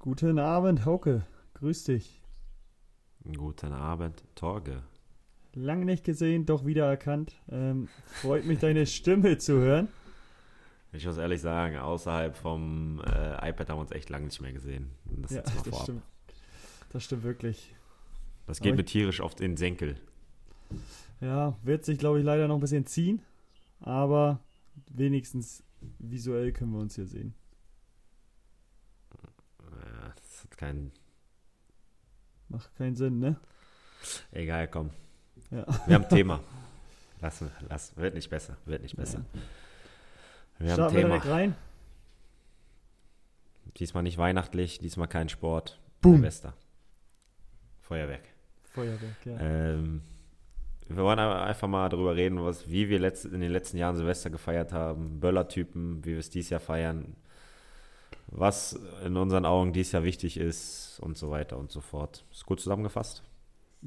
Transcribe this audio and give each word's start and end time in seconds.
Guten 0.00 0.38
Abend, 0.38 0.86
Hauke. 0.86 1.26
Grüß 1.52 1.84
dich. 1.84 2.22
Guten 3.36 3.74
Abend, 3.74 4.24
Torge. 4.34 4.82
Lange 5.52 5.84
nicht 5.84 6.04
gesehen, 6.04 6.46
doch 6.46 6.64
wieder 6.64 6.86
erkannt. 6.86 7.34
Ähm, 7.50 7.86
freut 8.14 8.46
mich, 8.46 8.58
deine 8.60 8.86
Stimme 8.86 9.36
zu 9.36 9.58
hören. 9.58 9.88
Ich 10.92 11.04
muss 11.04 11.18
ehrlich 11.18 11.42
sagen, 11.42 11.76
außerhalb 11.76 12.34
vom 12.34 13.00
äh, 13.00 13.50
iPad 13.50 13.68
haben 13.68 13.76
wir 13.76 13.82
uns 13.82 13.92
echt 13.92 14.08
lange 14.08 14.24
nicht 14.24 14.40
mehr 14.40 14.54
gesehen. 14.54 14.90
Das, 15.04 15.32
ja, 15.32 15.42
das 15.42 15.82
stimmt. 15.82 16.02
Das 16.94 17.04
stimmt 17.04 17.22
wirklich. 17.22 17.74
Das 18.46 18.60
geht 18.60 18.76
mir 18.76 18.86
tierisch 18.86 19.20
oft 19.20 19.40
in 19.42 19.52
den 19.52 19.56
Senkel. 19.58 20.00
Ja, 21.20 21.58
wird 21.62 21.84
sich, 21.84 21.98
glaube 21.98 22.20
ich, 22.20 22.24
leider 22.24 22.48
noch 22.48 22.54
ein 22.54 22.60
bisschen 22.62 22.86
ziehen. 22.86 23.20
Aber 23.80 24.40
wenigstens 24.90 25.62
visuell 25.98 26.52
können 26.52 26.72
wir 26.72 26.80
uns 26.80 26.94
hier 26.94 27.06
sehen. 27.06 27.34
Ja, 29.70 30.14
das 30.40 30.50
hat 30.50 30.58
keinen. 30.58 30.92
Macht 32.48 32.74
keinen 32.76 32.96
Sinn, 32.96 33.18
ne? 33.18 33.36
Egal, 34.32 34.68
komm. 34.68 34.90
Ja. 35.50 35.66
Wir 35.86 35.94
haben 35.94 36.04
ein 36.04 36.08
Thema. 36.08 36.40
Lass, 37.22 37.44
lass, 37.68 37.94
wird 37.98 38.14
nicht 38.14 38.30
besser, 38.30 38.56
wird 38.64 38.80
nicht 38.80 38.96
besser. 38.96 39.22
Ja. 39.34 39.40
Wir 40.58 40.72
Starten 40.72 40.96
haben 40.96 40.96
ein 40.96 41.02
Thema. 41.02 41.24
Wir 41.24 41.30
rein. 41.30 41.54
Diesmal 43.76 44.02
nicht 44.04 44.16
weihnachtlich, 44.16 44.78
diesmal 44.78 45.06
kein 45.06 45.28
Sport. 45.28 45.78
Boom. 46.00 46.14
Silvester. 46.14 46.54
Feuerwerk. 47.82 48.22
Feuerwerk, 48.62 49.26
ja. 49.26 49.38
Ähm, 49.38 50.00
wir 50.88 51.04
wollen 51.04 51.18
einfach 51.18 51.68
mal 51.68 51.90
darüber 51.90 52.16
reden, 52.16 52.42
was, 52.42 52.70
wie 52.70 52.88
wir 52.88 52.98
letzt, 52.98 53.26
in 53.26 53.42
den 53.42 53.52
letzten 53.52 53.76
Jahren 53.76 53.96
Silvester 53.96 54.30
gefeiert 54.30 54.72
haben, 54.72 55.20
Böllertypen, 55.20 56.02
wie 56.06 56.12
wir 56.12 56.18
es 56.20 56.30
dieses 56.30 56.48
Jahr 56.48 56.60
feiern, 56.60 57.16
was 58.30 58.78
in 59.04 59.16
unseren 59.16 59.44
Augen 59.44 59.72
dieses 59.72 59.92
Jahr 59.92 60.04
wichtig 60.04 60.36
ist 60.36 61.00
und 61.00 61.18
so 61.18 61.30
weiter 61.30 61.58
und 61.58 61.70
so 61.70 61.80
fort. 61.80 62.24
Ist 62.30 62.46
gut 62.46 62.60
zusammengefasst? 62.60 63.22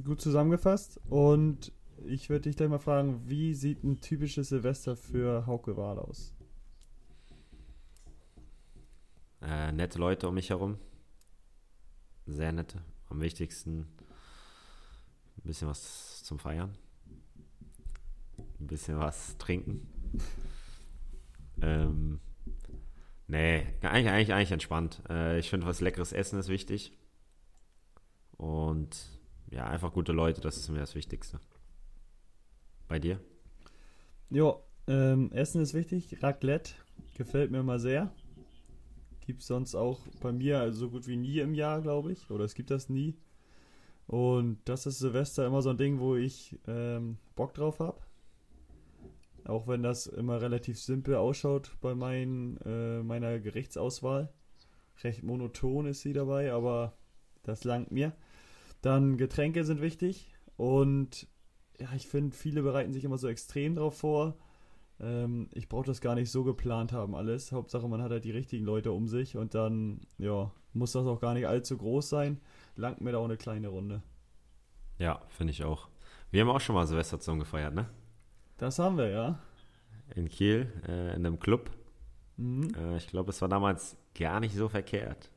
Gut 0.03 0.21
zusammengefasst. 0.21 0.99
Und 1.09 1.71
ich 2.05 2.29
würde 2.29 2.49
dich 2.49 2.57
gleich 2.57 2.69
mal 2.69 2.79
fragen, 2.79 3.21
wie 3.27 3.53
sieht 3.53 3.83
ein 3.83 4.01
typisches 4.01 4.49
Silvester 4.49 4.95
für 4.95 5.45
Hauke 5.47 5.77
Wahl 5.77 5.99
aus? 5.99 6.33
Äh, 9.41 9.71
nette 9.71 9.99
Leute 9.99 10.27
um 10.27 10.35
mich 10.35 10.49
herum. 10.49 10.77
Sehr 12.25 12.51
nette. 12.51 12.81
Am 13.09 13.21
wichtigsten 13.21 13.87
ein 15.37 15.43
bisschen 15.43 15.67
was 15.67 16.23
zum 16.23 16.39
Feiern. 16.39 16.77
Ein 18.59 18.67
bisschen 18.67 18.97
was 18.97 19.37
trinken. 19.37 19.87
ähm, 21.61 22.19
nee, 23.27 23.65
eigentlich, 23.81 24.09
eigentlich, 24.09 24.33
eigentlich 24.33 24.51
entspannt. 24.51 25.01
Äh, 25.09 25.39
ich 25.39 25.49
finde, 25.49 25.65
was 25.65 25.81
leckeres 25.81 26.13
Essen 26.13 26.39
ist 26.39 26.49
wichtig. 26.49 26.93
Und 28.37 29.19
ja, 29.51 29.65
einfach 29.65 29.93
gute 29.93 30.11
Leute, 30.11 30.41
das 30.41 30.57
ist 30.57 30.69
mir 30.69 30.79
das 30.79 30.95
Wichtigste. 30.95 31.39
Bei 32.87 32.99
dir? 32.99 33.19
Ja, 34.29 34.55
ähm, 34.87 35.31
Essen 35.31 35.61
ist 35.61 35.73
wichtig. 35.73 36.21
Raclette 36.21 36.73
gefällt 37.15 37.51
mir 37.51 37.59
immer 37.59 37.79
sehr. 37.79 38.11
Gibt 39.25 39.41
es 39.41 39.47
sonst 39.47 39.75
auch 39.75 40.01
bei 40.21 40.31
mir 40.31 40.73
so 40.73 40.89
gut 40.89 41.07
wie 41.07 41.15
nie 41.15 41.39
im 41.39 41.53
Jahr, 41.53 41.81
glaube 41.81 42.11
ich. 42.11 42.29
Oder 42.29 42.43
es 42.43 42.55
gibt 42.55 42.71
das 42.71 42.89
nie. 42.89 43.15
Und 44.07 44.57
das 44.65 44.85
ist 44.85 44.99
Silvester 44.99 45.45
immer 45.47 45.61
so 45.61 45.69
ein 45.69 45.77
Ding, 45.77 45.99
wo 45.99 46.15
ich 46.15 46.59
ähm, 46.67 47.17
Bock 47.35 47.53
drauf 47.53 47.79
habe. 47.79 48.01
Auch 49.45 49.67
wenn 49.67 49.83
das 49.83 50.07
immer 50.07 50.41
relativ 50.41 50.79
simpel 50.79 51.15
ausschaut 51.15 51.75
bei 51.81 51.95
mein, 51.95 52.57
äh, 52.65 53.03
meiner 53.03 53.39
Gerichtsauswahl. 53.39 54.31
Recht 55.03 55.23
monoton 55.23 55.85
ist 55.87 56.01
sie 56.01 56.13
dabei, 56.13 56.53
aber 56.53 56.93
das 57.43 57.63
langt 57.63 57.91
mir. 57.91 58.13
Dann 58.81 59.17
Getränke 59.17 59.65
sind 59.65 59.81
wichtig 59.81 60.33
und 60.55 61.27
ja, 61.79 61.89
ich 61.95 62.07
finde, 62.07 62.35
viele 62.35 62.61
bereiten 62.61 62.93
sich 62.93 63.03
immer 63.03 63.17
so 63.17 63.27
extrem 63.27 63.75
drauf 63.75 63.97
vor. 63.97 64.37
Ähm, 64.99 65.49
ich 65.53 65.67
brauche 65.67 65.85
das 65.87 65.99
gar 65.99 66.15
nicht 66.15 66.31
so 66.31 66.43
geplant 66.43 66.93
haben, 66.93 67.15
alles. 67.15 67.51
Hauptsache, 67.51 67.87
man 67.87 68.01
hat 68.01 68.11
halt 68.11 68.23
die 68.23 68.31
richtigen 68.31 68.65
Leute 68.65 68.91
um 68.91 69.07
sich 69.07 69.35
und 69.35 69.55
dann, 69.55 70.01
ja, 70.17 70.51
muss 70.73 70.91
das 70.91 71.05
auch 71.05 71.19
gar 71.19 71.33
nicht 71.33 71.47
allzu 71.47 71.77
groß 71.77 72.07
sein 72.09 72.39
langt 72.75 73.01
mir 73.01 73.11
da 73.11 73.19
auch 73.19 73.25
eine 73.25 73.37
kleine 73.37 73.67
Runde. 73.67 74.01
Ja, 74.97 75.21
finde 75.29 75.51
ich 75.51 75.63
auch. 75.63 75.89
Wir 76.31 76.41
haben 76.41 76.49
auch 76.49 76.61
schon 76.61 76.75
mal 76.75 76.87
Silvester 76.87 77.17
gefeiert, 77.37 77.73
ne? 77.73 77.89
Das 78.63 78.79
haben 78.79 78.97
wir, 78.97 79.09
ja. 79.09 79.39
In 80.15 80.29
Kiel, 80.29 80.71
äh, 80.87 81.15
in 81.15 81.25
einem 81.25 81.37
Club. 81.37 81.69
Mhm. 82.37 82.73
Äh, 82.77 82.95
ich 82.95 83.07
glaube, 83.07 83.31
es 83.31 83.41
war 83.41 83.49
damals 83.49 83.97
gar 84.17 84.39
nicht 84.39 84.55
so 84.55 84.69
verkehrt. 84.69 85.29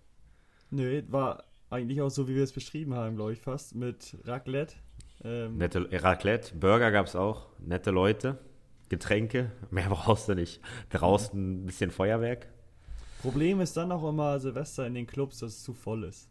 Nö, 0.70 1.02
war 1.08 1.42
eigentlich 1.68 2.00
auch 2.02 2.08
so, 2.08 2.28
wie 2.28 2.36
wir 2.36 2.44
es 2.44 2.52
beschrieben 2.52 2.94
haben, 2.94 3.16
glaube 3.16 3.32
ich, 3.32 3.40
fast. 3.40 3.74
Mit 3.74 4.16
Raclette. 4.22 4.76
Ähm, 5.24 5.58
nette 5.58 5.88
Raclette, 5.90 6.54
Burger 6.54 6.92
gab 6.92 7.06
es 7.06 7.16
auch, 7.16 7.48
nette 7.58 7.90
Leute, 7.90 8.38
Getränke, 8.90 9.50
mehr 9.72 9.88
brauchst 9.90 10.28
du 10.28 10.36
nicht. 10.36 10.60
Draußen 10.90 11.64
ein 11.64 11.66
bisschen 11.66 11.90
Feuerwerk. 11.90 12.46
Problem 13.22 13.60
ist 13.60 13.76
dann 13.76 13.90
auch 13.90 14.08
immer 14.08 14.38
Silvester 14.38 14.86
in 14.86 14.94
den 14.94 15.08
Clubs, 15.08 15.40
dass 15.40 15.50
es 15.50 15.62
zu 15.64 15.74
voll 15.74 16.04
ist. 16.04 16.30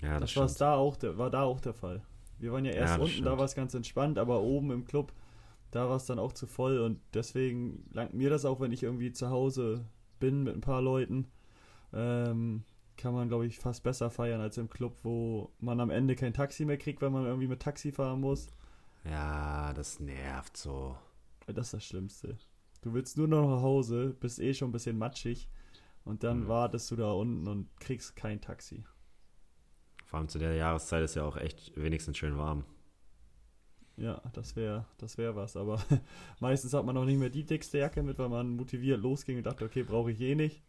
Ja, 0.00 0.18
das, 0.18 0.32
das 0.32 0.54
da 0.54 0.76
auch 0.76 0.96
war 1.02 1.28
da 1.28 1.42
auch 1.42 1.60
der 1.60 1.74
Fall. 1.74 2.00
Wir 2.38 2.52
waren 2.52 2.64
ja 2.64 2.72
erst 2.72 2.94
ja, 2.94 3.00
unten, 3.00 3.10
stimmt. 3.10 3.26
da 3.26 3.36
war 3.36 3.44
es 3.44 3.54
ganz 3.54 3.74
entspannt, 3.74 4.18
aber 4.18 4.40
oben 4.40 4.70
im 4.70 4.86
Club, 4.86 5.12
da 5.76 5.90
war 5.90 5.96
es 5.96 6.06
dann 6.06 6.18
auch 6.18 6.32
zu 6.32 6.46
voll 6.46 6.78
und 6.78 7.00
deswegen 7.12 7.84
langt 7.92 8.14
mir 8.14 8.30
das 8.30 8.46
auch, 8.46 8.60
wenn 8.60 8.72
ich 8.72 8.82
irgendwie 8.82 9.12
zu 9.12 9.28
Hause 9.28 9.84
bin 10.18 10.42
mit 10.42 10.54
ein 10.54 10.62
paar 10.62 10.80
Leuten. 10.80 11.26
Ähm, 11.92 12.64
kann 12.96 13.12
man, 13.12 13.28
glaube 13.28 13.46
ich, 13.46 13.58
fast 13.58 13.82
besser 13.82 14.08
feiern 14.08 14.40
als 14.40 14.56
im 14.56 14.70
Club, 14.70 14.96
wo 15.02 15.52
man 15.60 15.80
am 15.80 15.90
Ende 15.90 16.16
kein 16.16 16.32
Taxi 16.32 16.64
mehr 16.64 16.78
kriegt, 16.78 17.02
wenn 17.02 17.12
man 17.12 17.26
irgendwie 17.26 17.46
mit 17.46 17.60
Taxi 17.60 17.92
fahren 17.92 18.22
muss. 18.22 18.48
Ja, 19.04 19.74
das 19.74 20.00
nervt 20.00 20.56
so. 20.56 20.96
Das 21.46 21.66
ist 21.66 21.74
das 21.74 21.84
Schlimmste. 21.84 22.38
Du 22.80 22.94
willst 22.94 23.18
nur 23.18 23.28
noch 23.28 23.46
nach 23.46 23.62
Hause, 23.62 24.16
bist 24.18 24.40
eh 24.40 24.54
schon 24.54 24.70
ein 24.70 24.72
bisschen 24.72 24.96
matschig 24.96 25.50
und 26.04 26.24
dann 26.24 26.44
mhm. 26.44 26.48
wartest 26.48 26.90
du 26.90 26.96
da 26.96 27.12
unten 27.12 27.46
und 27.46 27.68
kriegst 27.80 28.16
kein 28.16 28.40
Taxi. 28.40 28.82
Vor 30.06 30.20
allem 30.20 30.28
zu 30.28 30.38
der 30.38 30.54
Jahreszeit 30.54 31.04
ist 31.04 31.16
ja 31.16 31.24
auch 31.24 31.36
echt 31.36 31.76
wenigstens 31.76 32.16
schön 32.16 32.38
warm. 32.38 32.64
Ja, 33.96 34.20
das 34.34 34.56
wäre 34.56 34.84
das 34.98 35.16
wär 35.16 35.34
was. 35.36 35.56
Aber 35.56 35.80
meistens 36.40 36.74
hat 36.74 36.84
man 36.84 36.94
noch 36.94 37.04
nicht 37.04 37.18
mehr 37.18 37.30
die 37.30 37.44
dickste 37.44 37.78
Jacke 37.78 38.02
mit, 38.02 38.18
weil 38.18 38.28
man 38.28 38.50
motiviert 38.56 39.00
losging 39.00 39.38
und 39.38 39.46
dachte, 39.46 39.64
okay, 39.64 39.82
brauche 39.82 40.12
ich 40.12 40.20
eh 40.20 40.34
nicht. 40.34 40.62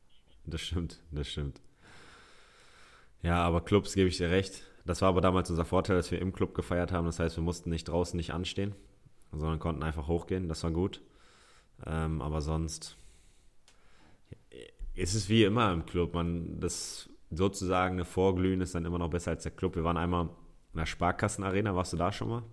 Das 0.46 0.62
stimmt, 0.62 1.02
das 1.12 1.28
stimmt. 1.28 1.62
Ja, 3.22 3.44
aber 3.44 3.62
Clubs 3.62 3.94
gebe 3.94 4.08
ich 4.08 4.18
dir 4.18 4.30
recht. 4.30 4.64
Das 4.86 5.02
war 5.02 5.10
aber 5.10 5.20
damals 5.20 5.50
unser 5.50 5.66
Vorteil, 5.66 5.98
dass 5.98 6.12
wir 6.12 6.22
im 6.22 6.32
Club 6.32 6.56
gefeiert 6.56 6.94
haben. 6.94 7.06
Das 7.06 7.20
heißt, 7.20 7.36
wir 7.36 7.44
mussten 7.44 7.70
nicht 7.70 7.90
draußen 7.90 8.16
nicht 8.16 8.32
anstehen, 8.32 8.74
sondern 9.32 9.60
konnten 9.60 9.84
einfach 9.84 10.08
hochgehen. 10.08 10.48
Das 10.48 10.64
war 10.64 10.72
gut. 10.72 11.02
Ähm, 11.86 12.22
aber 12.22 12.42
sonst 12.42 12.96
ist 14.94 15.14
es 15.14 15.28
wie 15.30 15.44
immer 15.44 15.74
im 15.74 15.86
Club. 15.86 16.14
Man, 16.14 16.60
das 16.60 17.10
sozusagen 17.30 17.96
eine 17.96 18.06
Vorglühen 18.06 18.62
ist 18.62 18.76
dann 18.76 18.86
immer 18.86 18.98
noch 18.98 19.10
besser 19.10 19.32
als 19.32 19.44
der 19.44 19.52
Club. 19.52 19.76
Wir 19.76 19.84
waren 19.84 19.98
einmal 19.98 20.30
in 20.74 20.80
der 20.80 20.86
Sparkassenarena, 20.86 21.76
warst 21.76 21.94
du 21.94 21.98
da 21.98 22.12
schon 22.12 22.30
mal? 22.30 22.44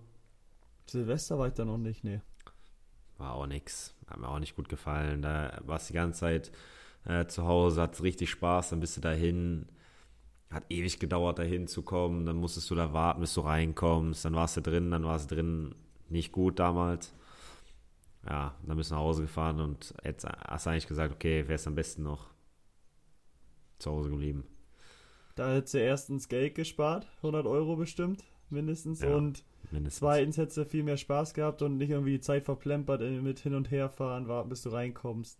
Silvester 0.87 1.37
war 1.39 1.47
ich 1.47 1.53
da 1.53 1.65
noch 1.65 1.77
nicht, 1.77 2.03
nee. 2.03 2.21
War 3.17 3.33
auch 3.33 3.47
nix. 3.47 3.95
Hat 4.07 4.19
mir 4.19 4.27
auch 4.27 4.39
nicht 4.39 4.55
gut 4.55 4.69
gefallen. 4.69 5.21
Da 5.21 5.59
warst 5.65 5.89
du 5.89 5.93
die 5.93 5.97
ganze 5.97 6.19
Zeit 6.19 6.51
äh, 7.05 7.25
zu 7.27 7.45
Hause, 7.45 7.81
hat 7.81 8.01
richtig 8.01 8.29
Spaß, 8.29 8.69
dann 8.69 8.79
bist 8.79 8.97
du 8.97 9.01
dahin. 9.01 9.67
Hat 10.51 10.65
ewig 10.69 10.99
gedauert, 10.99 11.39
dahin 11.39 11.67
zu 11.67 11.81
kommen. 11.81 12.25
Dann 12.25 12.37
musstest 12.37 12.69
du 12.69 12.75
da 12.75 12.93
warten, 12.93 13.21
bis 13.21 13.33
du 13.33 13.41
reinkommst. 13.41 14.25
Dann 14.25 14.35
warst 14.35 14.57
du 14.57 14.61
drin, 14.61 14.91
dann 14.91 15.03
war 15.03 15.15
es 15.15 15.27
drin 15.27 15.73
nicht 16.09 16.31
gut 16.31 16.59
damals. 16.59 17.13
Ja, 18.27 18.55
dann 18.65 18.77
bist 18.77 18.91
du 18.91 18.95
nach 18.95 19.01
Hause 19.01 19.23
gefahren 19.23 19.59
und 19.59 19.93
jetzt 20.03 20.25
hast 20.25 20.65
du 20.65 20.69
eigentlich 20.71 20.87
gesagt, 20.87 21.13
okay, 21.13 21.43
wäre 21.43 21.55
es 21.55 21.67
am 21.67 21.75
besten 21.75 22.03
noch 22.03 22.31
zu 23.77 23.91
Hause 23.91 24.09
geblieben. 24.09 24.45
Da 25.35 25.53
hättest 25.53 25.75
du 25.75 25.79
erstens 25.79 26.27
Geld 26.27 26.55
gespart, 26.55 27.07
100 27.17 27.45
Euro 27.45 27.75
bestimmt, 27.75 28.23
mindestens. 28.49 29.01
Ja, 29.01 29.15
und 29.15 29.43
mindestens. 29.71 29.99
zweitens 29.99 30.37
hättest 30.37 30.57
du 30.57 30.65
viel 30.65 30.83
mehr 30.83 30.97
Spaß 30.97 31.33
gehabt 31.33 31.61
und 31.61 31.77
nicht 31.77 31.89
irgendwie 31.89 32.13
die 32.13 32.21
Zeit 32.21 32.43
verplempert 32.43 33.01
mit 33.01 33.39
hin 33.39 33.55
und 33.55 33.71
her 33.71 33.89
fahren, 33.89 34.27
warten, 34.27 34.49
bis 34.49 34.63
du 34.63 34.69
reinkommst. 34.69 35.39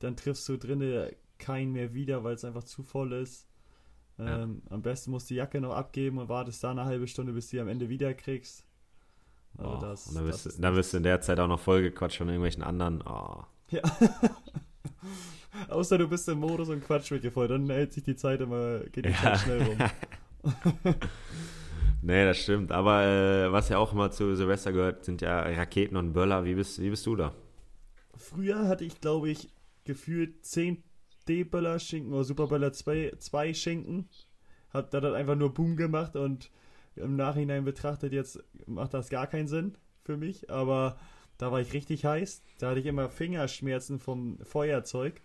Dann 0.00 0.16
triffst 0.16 0.48
du 0.48 0.56
drinnen 0.56 1.10
keinen 1.38 1.72
mehr 1.72 1.94
wieder, 1.94 2.22
weil 2.24 2.34
es 2.34 2.44
einfach 2.44 2.64
zu 2.64 2.82
voll 2.82 3.12
ist. 3.12 3.46
Ja. 4.18 4.42
Ähm, 4.42 4.62
am 4.68 4.82
besten 4.82 5.10
musst 5.10 5.30
du 5.30 5.34
die 5.34 5.38
Jacke 5.38 5.60
noch 5.60 5.74
abgeben 5.74 6.18
und 6.18 6.28
wartest 6.28 6.62
da 6.62 6.70
eine 6.70 6.84
halbe 6.84 7.06
Stunde, 7.06 7.32
bis 7.32 7.48
du 7.48 7.56
die 7.56 7.60
am 7.60 7.68
Ende 7.68 7.88
wieder 7.88 8.12
kriegst. 8.14 8.66
Also 9.56 9.72
oh, 9.72 9.80
das, 9.80 10.06
und 10.06 10.14
dann 10.16 10.26
wirst, 10.26 10.62
dann 10.62 10.76
wirst 10.76 10.92
du 10.92 10.98
in 10.98 11.02
der 11.02 11.20
Zeit 11.20 11.40
auch 11.40 11.48
noch 11.48 11.60
vollgequatscht 11.60 12.18
von 12.18 12.28
irgendwelchen 12.28 12.62
anderen. 12.62 13.02
Oh. 13.02 13.42
Ja. 13.70 13.82
Außer 15.68 15.98
du 15.98 16.08
bist 16.08 16.28
im 16.28 16.38
Modus 16.38 16.68
und 16.68 16.84
quatsch 16.84 17.10
mit 17.10 17.24
dir 17.24 17.32
voll, 17.32 17.48
dann 17.48 17.68
hält 17.68 17.92
sich 17.92 18.04
die 18.04 18.16
Zeit 18.16 18.40
immer, 18.40 18.80
geht 18.80 19.06
die 19.06 19.10
ja. 19.10 19.16
Zeit 19.16 19.38
schnell 19.40 19.62
rum. 19.62 19.78
nee, 22.02 22.24
das 22.24 22.38
stimmt. 22.38 22.72
Aber 22.72 23.02
äh, 23.04 23.52
was 23.52 23.68
ja 23.68 23.78
auch 23.78 23.92
immer 23.92 24.10
zu 24.10 24.34
Silvester 24.34 24.72
gehört, 24.72 25.04
sind 25.04 25.20
ja 25.22 25.40
Raketen 25.42 25.96
und 25.96 26.12
Böller. 26.12 26.44
Wie 26.44 26.54
bist, 26.54 26.80
wie 26.80 26.90
bist 26.90 27.06
du 27.06 27.16
da? 27.16 27.32
Früher 28.16 28.68
hatte 28.68 28.84
ich, 28.84 29.00
glaube 29.00 29.30
ich, 29.30 29.48
gefühlt 29.84 30.44
10 30.44 30.82
D-Böller, 31.28 31.78
Schinken 31.78 32.12
oder 32.12 32.24
Superböller 32.24 32.72
2 32.72 33.54
Schinken. 33.54 34.08
hat 34.70 34.94
dann 34.94 35.14
einfach 35.14 35.36
nur 35.36 35.54
Boom 35.54 35.76
gemacht 35.76 36.16
und 36.16 36.50
im 36.96 37.16
Nachhinein 37.16 37.64
betrachtet 37.64 38.12
jetzt 38.12 38.42
macht 38.66 38.94
das 38.94 39.10
gar 39.10 39.26
keinen 39.26 39.48
Sinn 39.48 39.76
für 40.02 40.16
mich, 40.16 40.50
aber 40.50 40.98
da 41.38 41.50
war 41.50 41.60
ich 41.60 41.72
richtig 41.72 42.04
heiß. 42.04 42.42
Da 42.58 42.70
hatte 42.70 42.80
ich 42.80 42.86
immer 42.86 43.08
Fingerschmerzen 43.08 43.98
vom 43.98 44.38
Feuerzeug. 44.42 45.22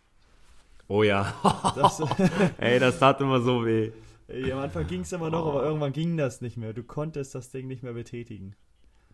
Oh 0.87 1.03
ja. 1.03 1.33
Das, 1.75 2.01
Ey, 2.57 2.79
das 2.79 2.99
tat 2.99 3.19
immer 3.19 3.41
so 3.41 3.65
weh. 3.65 3.91
Ey, 4.27 4.51
am 4.51 4.59
Anfang 4.59 4.87
ging 4.87 5.01
es 5.01 5.11
immer 5.11 5.29
noch, 5.29 5.45
oh. 5.45 5.49
aber 5.49 5.63
irgendwann 5.63 5.93
ging 5.93 6.17
das 6.17 6.41
nicht 6.41 6.57
mehr. 6.57 6.73
Du 6.73 6.83
konntest 6.83 7.35
das 7.35 7.51
Ding 7.51 7.67
nicht 7.67 7.83
mehr 7.83 7.93
betätigen. 7.93 8.55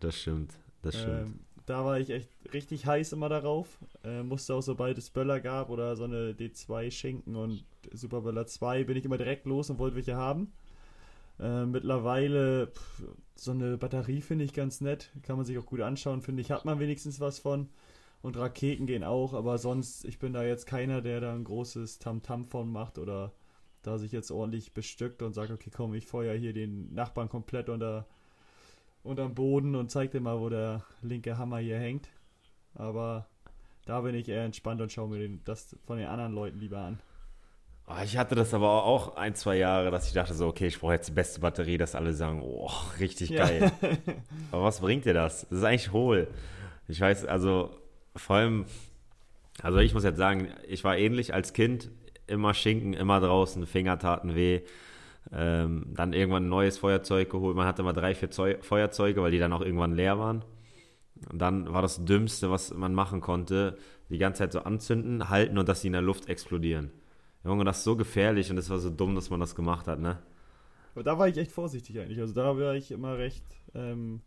Das 0.00 0.16
stimmt, 0.16 0.54
das 0.82 0.98
stimmt. 0.98 1.26
Ähm, 1.26 1.40
da 1.66 1.84
war 1.84 2.00
ich 2.00 2.10
echt 2.10 2.30
richtig 2.52 2.86
heiß 2.86 3.12
immer 3.12 3.28
darauf. 3.28 3.78
Äh, 4.04 4.22
musste 4.22 4.54
auch, 4.54 4.62
sobald 4.62 4.98
es 4.98 5.10
Böller 5.10 5.40
gab 5.40 5.70
oder 5.70 5.96
so 5.96 6.04
eine 6.04 6.32
D2 6.32 6.90
Schinken 6.90 7.36
und 7.36 7.64
Super 7.92 8.22
Böller 8.22 8.46
2, 8.46 8.84
bin 8.84 8.96
ich 8.96 9.04
immer 9.04 9.18
direkt 9.18 9.46
los 9.46 9.70
und 9.70 9.78
wollte 9.78 9.96
welche 9.96 10.16
haben. 10.16 10.52
Äh, 11.38 11.66
mittlerweile, 11.66 12.68
pff, 12.68 13.02
so 13.36 13.52
eine 13.52 13.76
Batterie 13.76 14.20
finde 14.20 14.44
ich 14.44 14.54
ganz 14.54 14.80
nett. 14.80 15.10
Kann 15.22 15.36
man 15.36 15.44
sich 15.44 15.58
auch 15.58 15.66
gut 15.66 15.80
anschauen, 15.80 16.22
finde 16.22 16.42
ich. 16.42 16.50
Hat 16.50 16.64
man 16.64 16.80
wenigstens 16.80 17.20
was 17.20 17.38
von. 17.38 17.68
Und 18.22 18.36
Raketen 18.36 18.86
gehen 18.86 19.02
auch, 19.02 19.34
aber 19.34 19.58
sonst, 19.58 20.04
ich 20.04 20.20
bin 20.20 20.32
da 20.32 20.44
jetzt 20.44 20.66
keiner, 20.66 21.02
der 21.02 21.20
da 21.20 21.34
ein 21.34 21.42
großes 21.42 21.98
Tamtam 21.98 22.42
-Tam 22.42 22.44
von 22.44 22.70
macht 22.70 22.98
oder 22.98 23.32
da 23.82 23.98
sich 23.98 24.12
jetzt 24.12 24.30
ordentlich 24.30 24.72
bestückt 24.72 25.22
und 25.22 25.32
sagt, 25.32 25.50
okay, 25.50 25.70
komm, 25.74 25.94
ich 25.94 26.06
feuer 26.06 26.34
hier 26.34 26.52
den 26.52 26.92
Nachbarn 26.94 27.28
komplett 27.28 27.68
unter 27.68 28.06
unterm 29.02 29.34
Boden 29.34 29.74
und 29.74 29.90
zeig 29.90 30.12
dir 30.12 30.20
mal, 30.20 30.38
wo 30.38 30.48
der 30.48 30.84
linke 31.02 31.36
Hammer 31.36 31.58
hier 31.58 31.78
hängt. 31.78 32.08
Aber 32.74 33.26
da 33.84 34.00
bin 34.00 34.14
ich 34.14 34.28
eher 34.28 34.44
entspannt 34.44 34.80
und 34.80 34.92
schaue 34.92 35.08
mir 35.08 35.18
den, 35.18 35.40
das 35.44 35.76
von 35.84 35.98
den 35.98 36.06
anderen 36.06 36.32
Leuten 36.32 36.60
lieber 36.60 36.78
an. 36.78 37.00
Oh, 37.88 38.00
ich 38.04 38.16
hatte 38.16 38.36
das 38.36 38.54
aber 38.54 38.84
auch 38.84 39.16
ein, 39.16 39.34
zwei 39.34 39.56
Jahre, 39.56 39.90
dass 39.90 40.06
ich 40.06 40.12
dachte 40.12 40.34
so, 40.34 40.46
okay, 40.46 40.68
ich 40.68 40.78
brauche 40.78 40.92
jetzt 40.92 41.08
die 41.08 41.14
beste 41.14 41.40
Batterie, 41.40 41.78
dass 41.78 41.96
alle 41.96 42.12
sagen, 42.12 42.40
oh, 42.42 42.70
richtig 43.00 43.34
geil. 43.34 43.72
Ja. 43.82 43.88
aber 44.52 44.62
was 44.62 44.80
bringt 44.80 45.04
dir 45.04 45.14
das? 45.14 45.42
Das 45.48 45.58
ist 45.58 45.64
eigentlich 45.64 45.92
hohl. 45.92 46.28
Ich 46.86 47.00
weiß, 47.00 47.24
also 47.26 47.76
vor 48.14 48.36
allem, 48.36 48.66
also 49.62 49.78
ich 49.78 49.94
muss 49.94 50.04
jetzt 50.04 50.16
sagen, 50.16 50.52
ich 50.68 50.84
war 50.84 50.96
ähnlich 50.96 51.34
als 51.34 51.52
Kind, 51.52 51.90
immer 52.32 52.54
Schinken, 52.54 52.94
immer 52.94 53.20
draußen, 53.20 53.66
Finger 53.66 53.98
taten 53.98 54.34
weh. 54.34 54.62
Ähm, 55.32 55.86
dann 55.94 56.12
irgendwann 56.12 56.46
ein 56.46 56.48
neues 56.48 56.78
Feuerzeug 56.78 57.30
geholt. 57.30 57.56
Man 57.56 57.66
hatte 57.66 57.82
immer 57.82 57.92
drei, 57.92 58.14
vier 58.14 58.30
Zeu 58.30 58.56
Feuerzeuge, 58.60 59.22
weil 59.22 59.30
die 59.30 59.38
dann 59.38 59.52
auch 59.52 59.60
irgendwann 59.60 59.94
leer 59.94 60.18
waren. 60.18 60.44
Und 61.30 61.38
dann 61.38 61.72
war 61.72 61.82
das 61.82 62.04
Dümmste, 62.04 62.50
was 62.50 62.74
man 62.74 62.94
machen 62.94 63.20
konnte, 63.20 63.76
die 64.08 64.18
ganze 64.18 64.40
Zeit 64.40 64.52
so 64.52 64.60
anzünden, 64.60 65.28
halten 65.28 65.58
und 65.58 65.68
dass 65.68 65.82
sie 65.82 65.86
in 65.86 65.92
der 65.92 66.02
Luft 66.02 66.28
explodieren. 66.28 66.90
Junge, 67.44 67.64
das 67.64 67.78
ist 67.78 67.84
so 67.84 67.96
gefährlich 67.96 68.50
und 68.50 68.58
es 68.58 68.70
war 68.70 68.78
so 68.78 68.90
dumm, 68.90 69.14
dass 69.14 69.30
man 69.30 69.40
das 69.40 69.54
gemacht 69.54 69.86
hat, 69.86 70.00
ne? 70.00 70.18
Aber 70.94 71.04
da 71.04 71.18
war 71.18 71.28
ich 71.28 71.36
echt 71.38 71.52
vorsichtig 71.52 71.98
eigentlich. 72.00 72.20
Also 72.20 72.34
da 72.34 72.56
war 72.58 72.74
ich 72.74 72.90
immer 72.90 73.16
recht 73.16 73.44
ähm, 73.74 74.20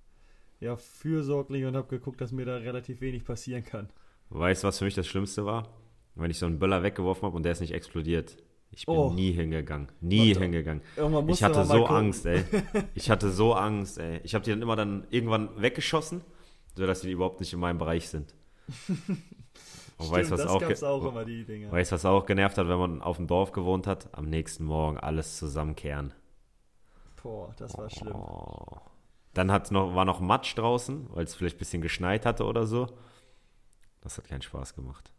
ja, 0.59 0.75
fürsorglich 0.75 1.65
und 1.65 1.75
habe 1.75 1.87
geguckt, 1.87 2.19
dass 2.21 2.31
mir 2.31 2.45
da 2.45 2.57
relativ 2.57 3.01
wenig 3.01 3.23
passieren 3.23 3.63
kann. 3.63 3.89
Weißt 4.29 4.63
du, 4.63 4.67
was 4.67 4.79
für 4.79 4.85
mich 4.85 4.95
das 4.95 5.07
Schlimmste 5.07 5.45
war? 5.45 5.67
Wenn 6.15 6.31
ich 6.31 6.39
so 6.39 6.45
einen 6.45 6.59
Böller 6.59 6.83
weggeworfen 6.83 7.23
habe 7.23 7.35
und 7.35 7.43
der 7.43 7.51
ist 7.51 7.61
nicht 7.61 7.73
explodiert. 7.73 8.37
Ich 8.71 8.85
bin 8.85 8.95
oh. 8.95 9.11
nie 9.11 9.31
hingegangen. 9.31 9.89
Nie 10.01 10.35
und, 10.35 10.41
hingegangen. 10.41 10.81
Ich 11.27 11.43
hatte 11.43 11.65
so. 11.65 11.85
Angst, 11.85 12.25
ey. 12.25 12.43
Ich 12.93 13.09
hatte 13.09 13.31
so 13.31 13.53
Angst, 13.53 13.97
ey. 13.97 14.19
Ich 14.23 14.33
habe 14.33 14.43
die 14.43 14.51
dann 14.51 14.61
immer 14.61 14.75
dann 14.75 15.05
irgendwann 15.09 15.61
weggeschossen, 15.61 16.21
sodass 16.75 17.01
die 17.01 17.11
überhaupt 17.11 17.39
nicht 17.39 17.53
in 17.53 17.59
meinem 17.59 17.77
Bereich 17.77 18.09
sind. 18.09 18.33
Und 19.97 20.11
weißt 20.11 20.31
was 20.31 20.45
auch, 20.45 20.61
auch 20.61 21.05
immer 21.05 21.23
die 21.23 21.45
Dinge. 21.45 21.71
Weißt 21.71 21.93
was 21.93 22.03
auch 22.03 22.25
genervt 22.25 22.57
hat, 22.57 22.67
wenn 22.67 22.77
man 22.77 23.01
auf 23.01 23.15
dem 23.15 23.27
Dorf 23.27 23.53
gewohnt 23.53 23.87
hat? 23.87 24.09
Am 24.11 24.25
nächsten 24.25 24.65
Morgen 24.65 24.97
alles 24.97 25.37
zusammenkehren. 25.37 26.13
Boah, 27.23 27.53
das 27.57 27.77
war 27.77 27.89
schlimm. 27.89 28.13
Oh. 28.13 28.81
Dann 29.33 29.51
hat's 29.51 29.71
noch, 29.71 29.95
war 29.95 30.05
noch 30.05 30.19
Matsch 30.19 30.57
draußen, 30.57 31.07
weil 31.11 31.23
es 31.23 31.35
vielleicht 31.35 31.55
ein 31.55 31.59
bisschen 31.59 31.81
geschneit 31.81 32.25
hatte 32.25 32.45
oder 32.45 32.65
so. 32.65 32.87
Das 34.01 34.17
hat 34.17 34.27
keinen 34.27 34.41
Spaß 34.41 34.75
gemacht. 34.75 35.11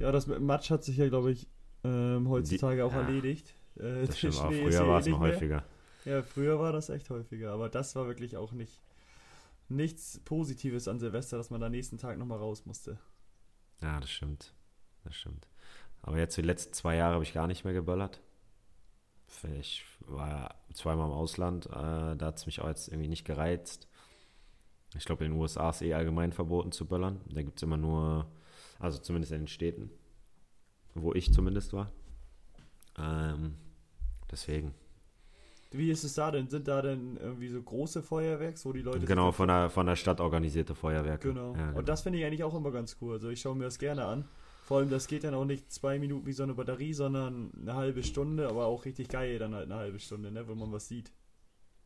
Ja, 0.00 0.10
das 0.10 0.26
mit 0.26 0.40
Matsch 0.40 0.70
hat 0.70 0.82
sich 0.82 0.96
ja, 0.96 1.08
glaube 1.08 1.30
ich, 1.30 1.46
ähm, 1.84 2.28
heutzutage 2.28 2.76
die, 2.76 2.82
auch 2.82 2.92
ja, 2.92 3.02
erledigt. 3.02 3.54
Äh, 3.76 4.06
das 4.06 4.18
stimmt, 4.18 4.40
aber 4.40 4.52
früher 4.52 4.88
war 4.88 5.00
es 5.00 5.06
noch 5.06 5.20
häufiger. 5.20 5.64
Ja, 6.04 6.22
früher 6.22 6.58
war 6.58 6.72
das 6.72 6.88
echt 6.88 7.10
häufiger, 7.10 7.52
aber 7.52 7.68
das 7.68 7.94
war 7.94 8.06
wirklich 8.06 8.36
auch 8.36 8.52
nicht 8.52 8.80
nichts 9.70 10.20
Positives 10.24 10.88
an 10.88 10.98
Silvester, 10.98 11.36
dass 11.36 11.50
man 11.50 11.62
am 11.62 11.70
nächsten 11.70 11.96
Tag 11.96 12.18
nochmal 12.18 12.38
raus 12.38 12.66
musste. 12.66 12.98
Ja, 13.80 14.00
das 14.00 14.10
stimmt. 14.10 14.52
Das 15.04 15.14
stimmt. 15.14 15.46
Aber 16.02 16.18
jetzt 16.18 16.36
die 16.36 16.42
letzten 16.42 16.72
zwei 16.72 16.96
Jahre 16.96 17.14
habe 17.14 17.24
ich 17.24 17.32
gar 17.32 17.46
nicht 17.46 17.64
mehr 17.64 17.72
geböllert. 17.72 18.20
Ich 19.58 19.84
war 20.00 20.56
zweimal 20.74 21.06
im 21.06 21.12
Ausland, 21.12 21.66
äh, 21.66 22.16
da 22.16 22.18
hat 22.20 22.38
es 22.38 22.46
mich 22.46 22.60
auch 22.60 22.68
jetzt 22.68 22.88
irgendwie 22.88 23.08
nicht 23.08 23.24
gereizt. 23.24 23.88
Ich 24.96 25.04
glaube, 25.04 25.24
in 25.24 25.32
den 25.32 25.40
USA 25.40 25.70
ist 25.70 25.82
eh 25.82 25.94
allgemein 25.94 26.32
verboten 26.32 26.72
zu 26.72 26.86
böllern. 26.86 27.20
Da 27.26 27.42
gibt 27.42 27.58
es 27.58 27.62
immer 27.62 27.76
nur, 27.76 28.26
also 28.80 28.98
zumindest 28.98 29.32
in 29.32 29.42
den 29.42 29.48
Städten, 29.48 29.90
wo 30.94 31.14
ich 31.14 31.32
zumindest 31.32 31.72
war. 31.72 31.92
Ähm, 32.98 33.54
deswegen. 34.30 34.74
Wie 35.70 35.90
ist 35.90 36.02
es 36.02 36.14
da 36.14 36.32
denn? 36.32 36.48
Sind 36.48 36.66
da 36.66 36.82
denn 36.82 37.16
irgendwie 37.16 37.48
so 37.48 37.62
große 37.62 38.02
Feuerwerks, 38.02 38.64
wo 38.64 38.72
die 38.72 38.82
Leute. 38.82 39.06
Genau, 39.06 39.30
von 39.30 39.46
der, 39.46 39.70
von 39.70 39.86
der 39.86 39.94
Stadt 39.94 40.20
organisierte 40.20 40.74
Feuerwerke. 40.74 41.28
Genau. 41.28 41.54
Ja, 41.54 41.66
genau. 41.66 41.78
Und 41.78 41.88
das 41.88 42.02
finde 42.02 42.18
ich 42.18 42.24
eigentlich 42.24 42.42
auch 42.42 42.54
immer 42.56 42.72
ganz 42.72 42.96
cool. 43.00 43.14
Also 43.14 43.28
ich 43.28 43.40
schaue 43.40 43.54
mir 43.54 43.64
das 43.64 43.78
gerne 43.78 44.04
an. 44.04 44.24
Vor 44.64 44.78
allem, 44.78 44.90
das 44.90 45.06
geht 45.06 45.24
dann 45.24 45.34
auch 45.34 45.44
nicht 45.44 45.70
zwei 45.70 45.98
Minuten 45.98 46.26
wie 46.26 46.32
so 46.32 46.42
eine 46.42 46.54
Batterie, 46.54 46.92
sondern 46.92 47.52
eine 47.60 47.74
halbe 47.74 48.02
Stunde, 48.02 48.48
aber 48.48 48.66
auch 48.66 48.84
richtig 48.84 49.08
geil 49.08 49.38
dann 49.38 49.54
halt 49.54 49.70
eine 49.70 49.76
halbe 49.76 49.98
Stunde, 49.98 50.30
ne, 50.30 50.48
wenn 50.48 50.58
man 50.58 50.72
was 50.72 50.88
sieht. 50.88 51.12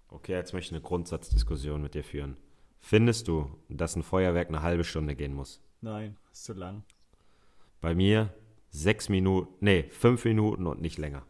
Okay, 0.08 0.32
jetzt 0.32 0.52
möchte 0.52 0.69
ich 0.69 0.73
eine 0.73 0.82
Grundsatzdiskussion 0.82 1.81
mit 1.82 1.94
dir 1.94 2.05
führen. 2.05 2.37
Findest 2.81 3.26
du, 3.29 3.50
dass 3.69 3.96
ein 3.96 4.02
Feuerwerk 4.02 4.49
eine 4.49 4.62
halbe 4.62 4.85
Stunde 4.85 5.17
gehen 5.17 5.32
muss? 5.32 5.62
Nein, 5.81 6.17
ist 6.35 6.45
zu 6.45 6.53
lang. 6.53 6.83
Bei 7.81 7.95
mir 7.95 8.35
sechs 8.71 9.09
Minuten, 9.09 9.55
nee, 9.61 9.85
fünf 9.85 10.25
Minuten 10.25 10.67
und 10.67 10.81
nicht 10.81 10.99
länger. 10.99 11.23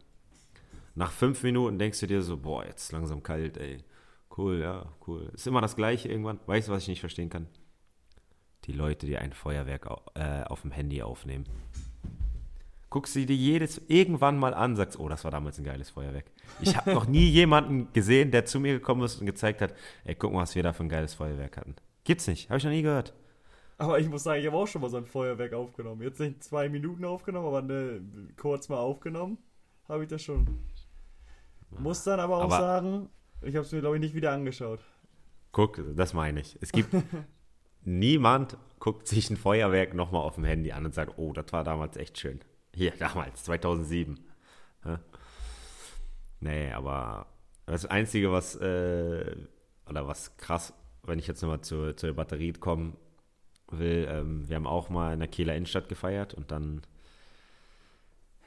Nach 0.95 1.11
fünf 1.11 1.43
Minuten 1.43 1.77
denkst 1.77 1.99
du 1.99 2.07
dir 2.07 2.21
so, 2.21 2.37
boah, 2.37 2.65
jetzt 2.65 2.91
langsam 2.91 3.21
kalt, 3.21 3.57
ey. 3.57 3.83
Cool, 4.35 4.59
ja, 4.59 4.91
cool. 5.07 5.29
Ist 5.33 5.47
immer 5.47 5.61
das 5.61 5.75
Gleiche 5.75 6.09
irgendwann. 6.09 6.39
Weißt 6.47 6.67
du, 6.67 6.71
was 6.71 6.83
ich 6.83 6.87
nicht 6.87 6.99
verstehen 7.01 7.29
kann? 7.29 7.47
Die 8.65 8.71
Leute, 8.71 9.05
die 9.05 9.17
ein 9.17 9.31
Feuerwerk 9.31 9.87
äh, 10.15 10.43
auf 10.43 10.61
dem 10.61 10.71
Handy 10.71 11.01
aufnehmen. 11.03 11.45
Guckst 12.89 13.15
du 13.15 13.25
dir 13.25 13.35
jedes 13.35 13.81
irgendwann 13.87 14.37
mal 14.37 14.53
an, 14.53 14.75
sagst, 14.75 14.97
oh, 14.97 15.07
das 15.07 15.23
war 15.23 15.31
damals 15.31 15.59
ein 15.59 15.65
geiles 15.65 15.91
Feuerwerk. 15.91 16.31
Ich 16.61 16.75
habe 16.75 16.93
noch 16.93 17.07
nie 17.07 17.29
jemanden 17.29 17.91
gesehen, 17.93 18.31
der 18.31 18.45
zu 18.45 18.59
mir 18.59 18.73
gekommen 18.73 19.03
ist 19.03 19.19
und 19.19 19.25
gezeigt 19.25 19.61
hat, 19.61 19.75
ey, 20.05 20.15
guck 20.15 20.33
mal, 20.33 20.41
was 20.41 20.55
wir 20.55 20.63
da 20.63 20.73
für 20.73 20.83
ein 20.83 20.89
geiles 20.89 21.13
Feuerwerk 21.13 21.57
hatten. 21.57 21.75
Gibt's 22.05 22.27
nicht, 22.27 22.49
habe 22.49 22.57
ich 22.57 22.63
noch 22.63 22.71
nie 22.71 22.81
gehört. 22.81 23.13
Aber 23.77 23.99
ich 23.99 24.09
muss 24.09 24.23
sagen, 24.23 24.39
ich 24.39 24.47
habe 24.47 24.55
auch 24.55 24.67
schon 24.67 24.81
mal 24.81 24.89
so 24.89 24.97
ein 24.97 25.05
Feuerwerk 25.05 25.53
aufgenommen. 25.53 26.01
Jetzt 26.01 26.19
nicht 26.19 26.43
zwei 26.43 26.69
Minuten 26.69 27.03
aufgenommen, 27.03 27.47
aber 27.47 27.61
ne, 27.61 28.01
kurz 28.37 28.69
mal 28.69 28.77
aufgenommen, 28.77 29.37
habe 29.89 30.03
ich 30.03 30.09
das 30.09 30.23
schon. 30.23 30.47
Muss 31.79 32.03
dann 32.03 32.19
aber 32.19 32.37
auch 32.37 32.43
aber 32.43 32.57
sagen, 32.57 33.09
ich 33.41 33.55
habe 33.55 33.65
es 33.65 33.71
mir, 33.71 33.81
glaube 33.81 33.97
ich, 33.97 34.01
nicht 34.01 34.15
wieder 34.15 34.31
angeschaut. 34.31 34.79
Guck, 35.51 35.81
das 35.95 36.13
meine 36.13 36.39
ich. 36.39 36.57
Es 36.61 36.71
gibt 36.71 36.95
niemand, 37.83 38.57
guckt 38.79 39.07
sich 39.07 39.29
ein 39.29 39.37
Feuerwerk 39.37 39.93
nochmal 39.93 40.21
auf 40.21 40.35
dem 40.35 40.45
Handy 40.45 40.71
an 40.71 40.85
und 40.85 40.93
sagt, 40.93 41.17
oh, 41.17 41.33
das 41.33 41.51
war 41.51 41.63
damals 41.63 41.97
echt 41.97 42.17
schön. 42.17 42.39
Hier, 42.73 42.91
damals, 42.97 43.43
2007. 43.43 44.19
Ja. 44.85 44.99
Nee, 46.39 46.71
aber 46.71 47.27
das 47.65 47.85
Einzige, 47.85 48.31
was, 48.31 48.55
äh, 48.55 49.35
oder 49.89 50.07
was 50.07 50.37
krass, 50.37 50.73
wenn 51.03 51.19
ich 51.19 51.27
jetzt 51.27 51.41
nochmal 51.41 51.61
zur, 51.61 51.97
zur 51.97 52.13
Batterie 52.13 52.53
komme, 52.53 52.93
will, 53.69 54.07
ähm, 54.09 54.47
wir 54.47 54.55
haben 54.55 54.67
auch 54.67 54.89
mal 54.89 55.13
in 55.13 55.19
der 55.19 55.27
Kieler 55.27 55.55
Innenstadt 55.55 55.89
gefeiert 55.89 56.33
und 56.33 56.51
dann 56.51 56.81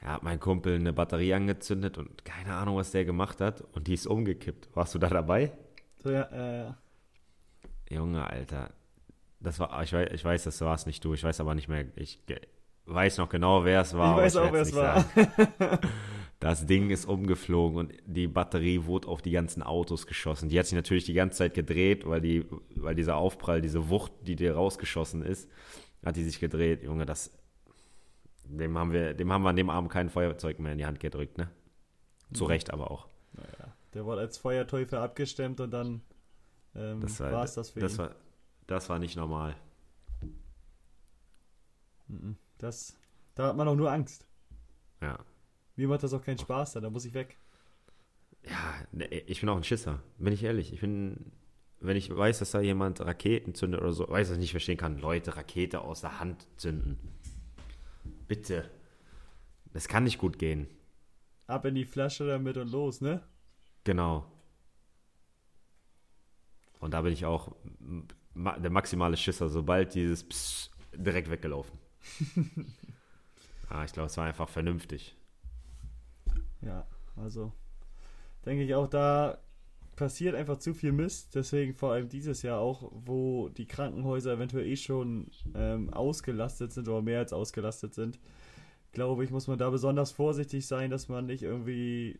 ja, 0.01 0.13
hat 0.13 0.23
mein 0.23 0.39
Kumpel 0.39 0.75
eine 0.75 0.93
Batterie 0.93 1.33
angezündet 1.33 1.97
und 1.97 2.23
keine 2.25 2.53
Ahnung, 2.55 2.77
was 2.77 2.91
der 2.91 3.05
gemacht 3.05 3.41
hat 3.41 3.61
und 3.73 3.87
die 3.87 3.93
ist 3.93 4.07
umgekippt. 4.07 4.69
Warst 4.75 4.95
du 4.95 4.99
da 4.99 5.09
dabei? 5.09 5.51
So, 6.01 6.11
ja, 6.11 6.67
äh. 6.69 6.73
Junge, 7.93 8.25
Alter. 8.25 8.71
Das 9.39 9.59
war, 9.59 9.83
ich 9.83 9.93
weiß, 9.93 10.09
ich 10.13 10.23
weiß, 10.23 10.43
das 10.43 10.61
war 10.61 10.75
es 10.75 10.85
nicht 10.85 11.03
du, 11.03 11.13
ich 11.13 11.23
weiß 11.23 11.39
aber 11.39 11.55
nicht 11.55 11.67
mehr, 11.67 11.85
ich 11.95 12.19
weiß 12.85 13.17
noch 13.17 13.29
genau, 13.29 13.63
wer 13.65 13.81
es 13.81 13.95
war. 13.95 14.17
Ich 14.17 14.23
weiß 14.23 14.35
auch, 14.37 14.51
wer 14.51 14.61
es 14.61 14.75
war. 14.75 15.05
Das 16.39 16.65
Ding 16.65 16.89
ist 16.89 17.05
umgeflogen 17.05 17.77
und 17.77 17.93
die 18.05 18.27
Batterie 18.27 18.85
wurde 18.85 19.09
auf 19.09 19.21
die 19.21 19.31
ganzen 19.31 19.61
Autos 19.61 20.07
geschossen. 20.07 20.47
Die 20.47 20.57
hat 20.57 20.67
sich 20.67 20.75
natürlich 20.75 21.03
die 21.03 21.13
ganze 21.13 21.39
Zeit 21.39 21.53
gedreht, 21.53 22.05
weil, 22.05 22.21
die, 22.21 22.45
weil 22.75 22.95
dieser 22.95 23.17
Aufprall, 23.17 23.61
diese 23.61 23.89
Wucht, 23.89 24.13
die 24.21 24.37
dir 24.37 24.55
rausgeschossen 24.55 25.21
ist, 25.21 25.49
hat 26.05 26.15
die 26.15 26.23
sich 26.23 26.39
gedreht. 26.39 26.83
Junge, 26.83 27.05
das. 27.05 27.31
Dem 28.45 28.77
haben 28.77 28.93
wir, 28.93 29.13
dem 29.13 29.31
haben 29.31 29.43
wir 29.43 29.49
an 29.49 29.57
dem 29.57 29.69
Abend 29.69 29.91
kein 29.91 30.09
Feuerzeug 30.09 30.59
mehr 30.59 30.71
in 30.71 30.77
die 30.77 30.85
Hand 30.85 30.99
gedrückt, 30.99 31.37
ne? 31.37 31.51
Zu 32.33 32.45
mhm. 32.45 32.51
Recht 32.51 32.71
aber 32.71 32.89
auch. 32.89 33.07
Naja, 33.33 33.75
der 33.93 34.05
wurde 34.05 34.21
als 34.21 34.37
Feuerteufel 34.37 34.97
abgestemmt 34.97 35.59
und 35.59 35.71
dann 35.71 36.01
ähm, 36.73 37.03
war 37.19 37.43
es 37.43 37.53
das 37.53 37.71
für 37.71 37.81
das 37.81 37.93
ihn. 37.93 37.99
War, 37.99 38.15
das 38.65 38.89
war 38.89 38.97
nicht 38.97 39.17
normal. 39.17 39.55
Mhm. 42.07 42.37
Das, 42.57 42.97
da 43.35 43.47
hat 43.47 43.57
man 43.57 43.67
auch 43.67 43.75
nur 43.75 43.91
Angst. 43.91 44.25
Ja. 45.01 45.19
Mir 45.79 45.87
macht 45.87 46.03
das 46.03 46.13
auch 46.13 46.21
keinen 46.21 46.37
Spaß, 46.37 46.73
dann, 46.73 46.83
da 46.83 46.89
muss 46.89 47.05
ich 47.05 47.13
weg. 47.13 47.37
Ja, 48.43 48.75
ne, 48.91 49.05
ich 49.05 49.39
bin 49.39 49.47
auch 49.47 49.55
ein 49.55 49.63
Schisser, 49.63 50.03
bin 50.17 50.33
ich 50.33 50.43
ehrlich. 50.43 50.73
Ich 50.73 50.81
bin, 50.81 51.31
wenn 51.79 51.95
ich 51.95 52.13
weiß, 52.13 52.39
dass 52.39 52.51
da 52.51 52.59
jemand 52.59 52.99
Raketen 52.99 53.55
zündet 53.55 53.79
oder 53.79 53.93
so, 53.93 54.09
weiß, 54.09 54.27
dass 54.27 54.35
ich 54.35 54.41
nicht 54.41 54.51
verstehen 54.51 54.75
kann, 54.75 54.99
Leute 54.99 55.37
Rakete 55.37 55.79
aus 55.79 56.01
der 56.01 56.19
Hand 56.19 56.45
zünden. 56.57 56.99
Bitte. 58.27 58.69
Das 59.71 59.87
kann 59.87 60.03
nicht 60.03 60.17
gut 60.17 60.37
gehen. 60.37 60.67
Ab 61.47 61.63
in 61.63 61.75
die 61.75 61.85
Flasche 61.85 62.27
damit 62.27 62.57
und 62.57 62.69
los, 62.69 62.99
ne? 62.99 63.23
Genau. 63.85 64.29
Und 66.81 66.93
da 66.93 67.03
bin 67.03 67.13
ich 67.13 67.25
auch 67.25 67.55
der 68.35 68.69
maximale 68.69 69.15
Schisser, 69.15 69.47
sobald 69.47 69.95
dieses 69.95 70.27
Psst 70.27 70.71
direkt 70.93 71.31
weggelaufen. 71.31 71.79
ah, 73.69 73.85
ich 73.85 73.93
glaube, 73.93 74.07
es 74.07 74.17
war 74.17 74.25
einfach 74.25 74.49
vernünftig. 74.49 75.15
Ja, 76.61 76.85
also 77.15 77.51
denke 78.45 78.63
ich 78.63 78.75
auch, 78.75 78.87
da 78.87 79.39
passiert 79.95 80.33
einfach 80.33 80.57
zu 80.57 80.73
viel 80.73 80.93
Mist. 80.93 81.35
Deswegen 81.35 81.73
vor 81.73 81.91
allem 81.91 82.07
dieses 82.07 82.41
Jahr 82.41 82.59
auch, 82.59 82.89
wo 82.93 83.49
die 83.49 83.67
Krankenhäuser 83.67 84.33
eventuell 84.33 84.65
eh 84.65 84.77
schon 84.77 85.29
ähm, 85.53 85.93
ausgelastet 85.93 86.71
sind 86.71 86.87
oder 86.87 87.01
mehr 87.01 87.19
als 87.19 87.33
ausgelastet 87.33 87.93
sind, 87.93 88.19
glaube 88.91 89.23
ich, 89.23 89.31
muss 89.31 89.47
man 89.47 89.57
da 89.57 89.69
besonders 89.69 90.11
vorsichtig 90.11 90.65
sein, 90.65 90.89
dass 90.89 91.09
man 91.09 91.25
nicht 91.25 91.43
irgendwie 91.43 92.19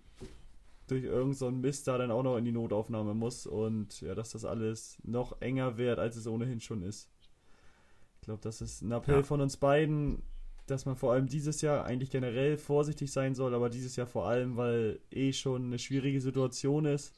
durch 0.88 1.04
irgendeinen 1.04 1.34
so 1.34 1.52
Mist 1.52 1.88
da 1.88 1.98
dann 1.98 2.12
auch 2.12 2.24
noch 2.24 2.38
in 2.38 2.46
die 2.46 2.52
Notaufnahme 2.52 3.14
muss 3.14 3.46
und 3.48 4.02
ja, 4.02 4.16
dass 4.16 4.32
das 4.32 4.44
alles 4.44 4.98
noch 5.04 5.42
enger 5.42 5.78
wird, 5.78 6.00
als 6.00 6.16
es 6.16 6.28
ohnehin 6.28 6.60
schon 6.60 6.82
ist. 6.82 7.10
Ich 8.16 8.22
glaube, 8.22 8.42
das 8.42 8.62
ist 8.62 8.82
ein 8.82 8.92
Appell 8.92 9.18
ja. 9.18 9.24
von 9.24 9.40
uns 9.40 9.58
beiden, 9.58 10.22
dass 10.70 10.86
man 10.86 10.96
vor 10.96 11.14
allem 11.14 11.28
dieses 11.28 11.62
Jahr 11.62 11.86
eigentlich 11.86 12.10
generell 12.12 12.58
vorsichtig 12.58 13.12
sein 13.12 13.36
soll, 13.36 13.54
aber 13.54 13.70
dieses 13.70 13.96
Jahr 13.96 14.08
vor 14.08 14.28
allem, 14.28 14.58
weil 14.58 15.00
eh 15.12 15.34
schon 15.34 15.66
eine 15.66 15.80
schwierige 15.80 16.22
Situation 16.22 16.86
ist. 16.86 17.14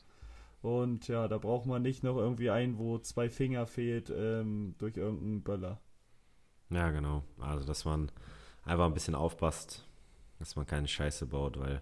Und 0.61 1.07
ja, 1.07 1.27
da 1.27 1.37
braucht 1.37 1.65
man 1.65 1.81
nicht 1.81 2.03
noch 2.03 2.17
irgendwie 2.17 2.49
einen, 2.49 2.77
wo 2.77 2.99
zwei 2.99 3.29
Finger 3.29 3.65
fehlt 3.65 4.13
ähm, 4.15 4.75
durch 4.77 4.95
irgendeinen 4.97 5.41
Böller. 5.41 5.79
Ja, 6.69 6.91
genau. 6.91 7.23
Also, 7.39 7.65
dass 7.65 7.83
man 7.83 8.11
einfach 8.63 8.85
ein 8.85 8.93
bisschen 8.93 9.15
aufpasst, 9.15 9.87
dass 10.39 10.55
man 10.55 10.67
keine 10.67 10.87
Scheiße 10.87 11.25
baut, 11.25 11.59
weil 11.59 11.81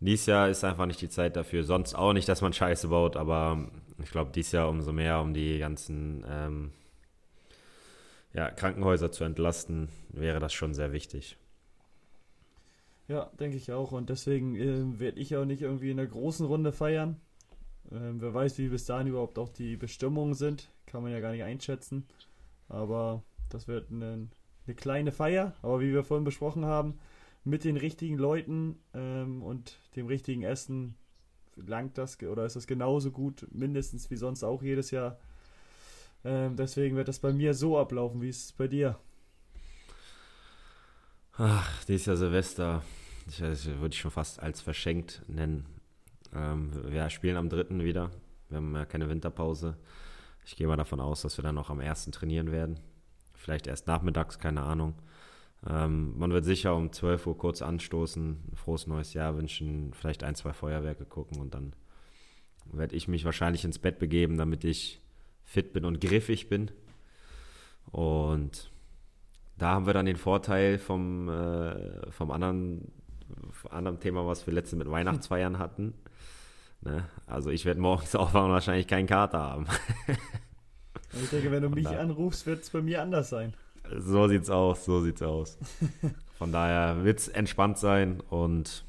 dieses 0.00 0.26
Jahr 0.26 0.48
ist 0.48 0.64
einfach 0.64 0.86
nicht 0.86 1.00
die 1.00 1.08
Zeit 1.08 1.36
dafür. 1.36 1.64
Sonst 1.64 1.94
auch 1.94 2.12
nicht, 2.12 2.28
dass 2.28 2.42
man 2.42 2.52
Scheiße 2.52 2.88
baut, 2.88 3.16
aber 3.16 3.70
ich 4.02 4.10
glaube, 4.10 4.30
dieses 4.30 4.52
Jahr 4.52 4.68
umso 4.68 4.92
mehr, 4.92 5.20
um 5.20 5.34
die 5.34 5.58
ganzen 5.58 6.24
ähm, 6.28 6.72
ja, 8.32 8.50
Krankenhäuser 8.50 9.10
zu 9.10 9.24
entlasten, 9.24 9.88
wäre 10.10 10.40
das 10.40 10.52
schon 10.52 10.74
sehr 10.74 10.92
wichtig. 10.92 11.36
Ja, 13.08 13.30
denke 13.40 13.56
ich 13.56 13.72
auch. 13.72 13.90
Und 13.92 14.08
deswegen 14.08 14.54
äh, 14.54 15.00
werde 15.00 15.18
ich 15.18 15.36
auch 15.36 15.44
nicht 15.44 15.62
irgendwie 15.62 15.90
in 15.90 15.98
einer 15.98 16.08
großen 16.08 16.46
Runde 16.46 16.72
feiern. 16.72 17.20
Ähm, 17.90 18.20
wer 18.20 18.32
weiß, 18.32 18.56
wie 18.58 18.68
bis 18.68 18.84
dahin 18.84 19.08
überhaupt 19.08 19.38
auch 19.38 19.48
die 19.48 19.76
Bestimmungen 19.76 20.34
sind. 20.34 20.70
Kann 20.86 21.02
man 21.02 21.10
ja 21.10 21.18
gar 21.18 21.32
nicht 21.32 21.42
einschätzen. 21.42 22.06
Aber 22.68 23.24
das 23.48 23.66
wird 23.66 23.90
eine, 23.90 24.28
eine 24.66 24.76
kleine 24.76 25.10
Feier. 25.10 25.54
Aber 25.62 25.80
wie 25.80 25.92
wir 25.92 26.04
vorhin 26.04 26.24
besprochen 26.24 26.64
haben, 26.64 27.00
mit 27.42 27.64
den 27.64 27.76
richtigen 27.76 28.16
Leuten 28.16 28.78
ähm, 28.94 29.42
und 29.42 29.80
dem 29.96 30.06
richtigen 30.06 30.44
Essen 30.44 30.94
langt 31.56 31.98
das 31.98 32.22
oder 32.22 32.44
ist 32.44 32.56
das 32.56 32.66
genauso 32.66 33.10
gut, 33.10 33.46
mindestens 33.50 34.10
wie 34.10 34.16
sonst 34.16 34.44
auch 34.44 34.62
jedes 34.62 34.90
Jahr. 34.90 35.18
Ähm, 36.24 36.56
deswegen 36.56 36.96
wird 36.96 37.08
das 37.08 37.18
bei 37.18 37.32
mir 37.32 37.54
so 37.54 37.78
ablaufen. 37.78 38.20
Wie 38.20 38.28
es 38.28 38.52
bei 38.52 38.68
dir? 38.68 38.98
Ach, 41.34 41.84
dieses 41.84 42.06
Jahr 42.06 42.16
Silvester, 42.16 42.82
ich, 43.26 43.40
würde 43.40 43.94
ich 43.94 44.00
schon 44.00 44.10
fast 44.10 44.40
als 44.40 44.60
verschenkt 44.60 45.22
nennen. 45.26 45.66
Ähm, 46.34 46.70
wir 46.84 47.08
spielen 47.10 47.36
am 47.36 47.48
3. 47.48 47.82
wieder. 47.82 48.10
Wir 48.48 48.58
haben 48.58 48.74
ja 48.74 48.84
keine 48.84 49.08
Winterpause. 49.08 49.76
Ich 50.44 50.56
gehe 50.56 50.66
mal 50.66 50.76
davon 50.76 51.00
aus, 51.00 51.22
dass 51.22 51.38
wir 51.38 51.42
dann 51.42 51.54
noch 51.54 51.70
am 51.70 51.80
1. 51.80 52.10
trainieren 52.10 52.50
werden. 52.50 52.80
Vielleicht 53.34 53.66
erst 53.66 53.86
nachmittags, 53.86 54.38
keine 54.38 54.62
Ahnung. 54.62 54.94
Ähm, 55.66 56.18
man 56.18 56.32
wird 56.32 56.44
sicher 56.44 56.74
um 56.74 56.92
12 56.92 57.26
Uhr 57.26 57.38
kurz 57.38 57.62
anstoßen, 57.62 58.38
ein 58.50 58.56
frohes 58.56 58.86
neues 58.86 59.12
Jahr 59.14 59.36
wünschen, 59.36 59.92
vielleicht 59.92 60.24
ein, 60.24 60.34
zwei 60.34 60.52
Feuerwerke 60.52 61.04
gucken 61.04 61.40
und 61.40 61.54
dann 61.54 61.74
werde 62.72 62.96
ich 62.96 63.08
mich 63.08 63.24
wahrscheinlich 63.24 63.64
ins 63.64 63.78
Bett 63.78 63.98
begeben, 63.98 64.38
damit 64.38 64.64
ich 64.64 65.00
fit 65.50 65.72
bin 65.72 65.84
und 65.84 66.00
griffig 66.00 66.48
bin. 66.48 66.70
Und 67.90 68.70
da 69.58 69.72
haben 69.72 69.84
wir 69.84 69.92
dann 69.92 70.06
den 70.06 70.16
Vorteil 70.16 70.78
vom, 70.78 71.28
äh, 71.28 72.10
vom 72.12 72.30
anderen, 72.30 72.92
anderen 73.68 73.98
Thema, 73.98 74.24
was 74.26 74.46
wir 74.46 74.54
letztens 74.54 74.78
mit 74.78 74.90
Weihnachtsfeiern 74.90 75.58
hatten. 75.58 75.94
Ne? 76.82 77.04
Also 77.26 77.50
ich 77.50 77.64
werde 77.64 77.80
morgens 77.80 78.14
aufwachen 78.14 78.46
und 78.46 78.52
wahrscheinlich 78.52 78.86
keinen 78.86 79.08
Kater 79.08 79.40
haben. 79.40 79.66
ich 81.20 81.30
denke, 81.30 81.50
wenn 81.50 81.64
du 81.64 81.68
mich 81.68 81.88
anrufst, 81.88 82.46
wird 82.46 82.62
es 82.62 82.70
bei 82.70 82.80
mir 82.80 83.02
anders 83.02 83.30
sein. 83.30 83.52
So 83.98 84.28
sieht's 84.28 84.50
aus, 84.50 84.84
so 84.84 85.00
sieht's 85.00 85.20
aus. 85.20 85.58
Von 86.38 86.52
daher 86.52 87.02
wird 87.02 87.18
es 87.18 87.26
entspannt 87.26 87.76
sein 87.76 88.20
und 88.20 88.84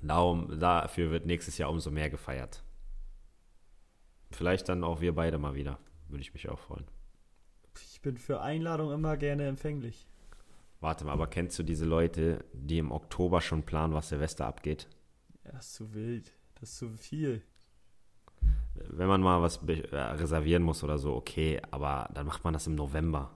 darum, 0.00 0.58
dafür 0.58 1.10
wird 1.10 1.26
nächstes 1.26 1.58
Jahr 1.58 1.68
umso 1.68 1.90
mehr 1.90 2.08
gefeiert. 2.08 2.62
Vielleicht 4.32 4.68
dann 4.68 4.84
auch 4.84 5.00
wir 5.00 5.14
beide 5.14 5.38
mal 5.38 5.54
wieder. 5.54 5.78
Würde 6.08 6.22
ich 6.22 6.34
mich 6.34 6.48
auch 6.48 6.58
freuen. 6.58 6.86
Ich 7.92 8.00
bin 8.02 8.18
für 8.18 8.40
Einladungen 8.40 8.94
immer 8.94 9.16
gerne 9.16 9.46
empfänglich. 9.46 10.06
Warte 10.80 11.04
mal, 11.04 11.12
aber 11.12 11.28
kennst 11.28 11.58
du 11.58 11.62
diese 11.62 11.84
Leute, 11.84 12.44
die 12.52 12.78
im 12.78 12.90
Oktober 12.90 13.40
schon 13.40 13.62
planen, 13.62 13.94
was 13.94 14.08
Silvester 14.08 14.46
abgeht? 14.46 14.88
Ja, 15.44 15.58
ist 15.58 15.74
zu 15.74 15.94
wild. 15.94 16.32
Das 16.60 16.70
ist 16.70 16.78
zu 16.78 16.90
viel. 16.90 17.42
Wenn 18.74 19.06
man 19.06 19.20
mal 19.20 19.42
was 19.42 19.60
reservieren 19.66 20.62
muss 20.62 20.82
oder 20.82 20.98
so, 20.98 21.14
okay, 21.14 21.60
aber 21.70 22.10
dann 22.14 22.26
macht 22.26 22.42
man 22.42 22.52
das 22.52 22.66
im 22.66 22.74
November. 22.74 23.30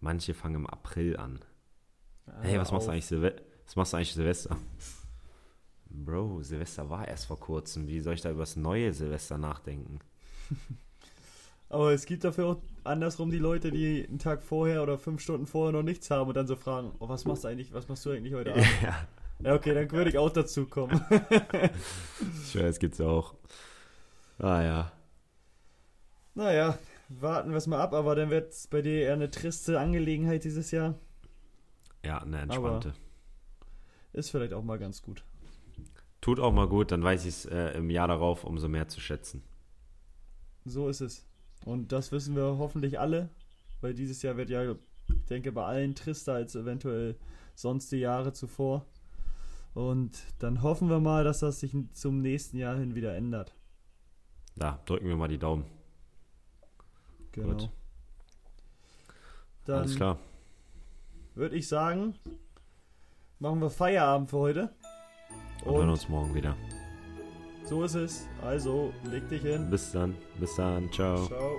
Manche 0.00 0.34
fangen 0.34 0.56
im 0.56 0.66
April 0.66 1.16
an. 1.16 1.40
Ah, 2.26 2.40
hey, 2.42 2.58
was 2.58 2.72
machst, 2.72 2.88
du 2.88 2.92
eigentlich 2.92 3.10
was 3.64 3.76
machst 3.76 3.92
du 3.92 3.96
eigentlich 3.96 4.14
Silvester? 4.14 4.56
Bro, 5.94 6.42
Silvester 6.42 6.90
war 6.90 7.06
erst 7.06 7.26
vor 7.26 7.38
kurzem. 7.38 7.86
Wie 7.86 8.00
soll 8.00 8.14
ich 8.14 8.20
da 8.20 8.30
über 8.30 8.40
das 8.40 8.56
neue 8.56 8.92
Silvester 8.92 9.38
nachdenken? 9.38 10.00
Aber 11.68 11.92
es 11.92 12.06
gibt 12.06 12.24
dafür 12.24 12.46
auch 12.46 12.56
andersrum 12.84 13.30
die 13.30 13.38
Leute, 13.38 13.70
die 13.70 14.06
einen 14.06 14.18
Tag 14.18 14.42
vorher 14.42 14.82
oder 14.82 14.98
fünf 14.98 15.20
Stunden 15.20 15.46
vorher 15.46 15.72
noch 15.72 15.82
nichts 15.82 16.10
haben 16.10 16.28
und 16.28 16.34
dann 16.36 16.46
so 16.46 16.56
fragen, 16.56 16.92
oh, 16.98 17.08
was 17.08 17.24
machst 17.24 17.44
du 17.44 17.48
eigentlich, 17.48 17.72
was 17.72 17.88
machst 17.88 18.04
du 18.04 18.10
eigentlich 18.10 18.34
heute 18.34 18.52
Abend? 18.52 18.66
Ja, 18.82 19.06
ja 19.42 19.54
okay, 19.54 19.74
dann 19.74 19.90
würde 19.90 20.10
ich 20.10 20.18
auch 20.18 20.30
dazu 20.30 20.66
kommen. 20.66 21.00
ich 22.44 22.60
weiß, 22.60 22.78
gibt's 22.78 23.00
auch. 23.00 23.34
Ah 24.38 24.62
ja. 24.62 24.92
Naja, 26.34 26.78
warten 27.08 27.50
wir 27.50 27.56
es 27.56 27.66
mal 27.66 27.80
ab, 27.80 27.92
aber 27.92 28.14
dann 28.14 28.30
wird 28.30 28.52
es 28.52 28.66
bei 28.66 28.82
dir 28.82 29.02
eher 29.02 29.14
eine 29.14 29.30
triste 29.30 29.80
Angelegenheit 29.80 30.44
dieses 30.44 30.70
Jahr. 30.70 30.94
Ja, 32.04 32.18
eine 32.18 32.40
entspannte. 32.40 32.90
Aber 32.90 32.98
ist 34.12 34.30
vielleicht 34.30 34.52
auch 34.52 34.62
mal 34.62 34.78
ganz 34.78 35.02
gut. 35.02 35.24
Tut 36.24 36.40
auch 36.40 36.54
mal 36.54 36.66
gut, 36.66 36.90
dann 36.90 37.02
weiß 37.02 37.26
ich 37.26 37.34
es 37.34 37.44
äh, 37.44 37.76
im 37.76 37.90
Jahr 37.90 38.08
darauf 38.08 38.44
umso 38.44 38.66
mehr 38.66 38.88
zu 38.88 38.98
schätzen. 38.98 39.42
So 40.64 40.88
ist 40.88 41.02
es. 41.02 41.26
Und 41.66 41.92
das 41.92 42.12
wissen 42.12 42.34
wir 42.34 42.56
hoffentlich 42.56 42.98
alle, 42.98 43.28
weil 43.82 43.92
dieses 43.92 44.22
Jahr 44.22 44.38
wird 44.38 44.48
ja, 44.48 44.72
ich 44.72 45.24
denke, 45.28 45.52
bei 45.52 45.66
allen 45.66 45.94
trister 45.94 46.32
als 46.32 46.54
eventuell 46.54 47.18
sonst 47.54 47.92
die 47.92 47.98
Jahre 47.98 48.32
zuvor. 48.32 48.86
Und 49.74 50.16
dann 50.38 50.62
hoffen 50.62 50.88
wir 50.88 50.98
mal, 50.98 51.24
dass 51.24 51.40
das 51.40 51.60
sich 51.60 51.76
zum 51.92 52.22
nächsten 52.22 52.56
Jahr 52.56 52.78
hin 52.78 52.94
wieder 52.94 53.14
ändert. 53.14 53.54
Da 54.56 54.80
drücken 54.86 55.08
wir 55.08 55.16
mal 55.16 55.28
die 55.28 55.36
Daumen. 55.36 55.66
Genau. 57.32 57.48
Gut. 57.48 57.70
Dann 59.66 59.80
Alles 59.80 59.96
klar. 59.96 60.18
Würde 61.34 61.54
ich 61.54 61.68
sagen, 61.68 62.14
machen 63.38 63.60
wir 63.60 63.68
Feierabend 63.68 64.30
für 64.30 64.38
heute. 64.38 64.74
Und, 65.64 65.72
Und 65.72 65.78
hören 65.78 65.90
uns 65.90 66.08
morgen 66.08 66.34
wieder. 66.34 66.56
So 67.64 67.82
ist 67.82 67.94
es. 67.94 68.28
Also, 68.42 68.92
leg 69.04 69.28
dich 69.28 69.42
hin. 69.42 69.70
Bis 69.70 69.92
dann. 69.92 70.14
Bis 70.38 70.54
dann. 70.56 70.90
Ciao. 70.92 71.26
Ciao. 71.26 71.56